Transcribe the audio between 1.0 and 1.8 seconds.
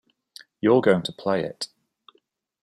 to play it.